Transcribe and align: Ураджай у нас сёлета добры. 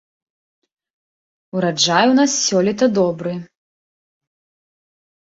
Ураджай 1.59 2.05
у 2.13 2.15
нас 2.19 2.31
сёлета 2.45 2.85
добры. 2.99 3.33